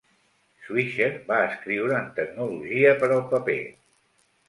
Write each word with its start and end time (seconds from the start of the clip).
Swisher 0.67 1.09
va 1.27 1.37
escriure 1.51 2.01
en 2.01 2.09
tecnologia 2.23 2.99
per 3.05 3.15
al 3.15 3.25
paper. 3.37 3.63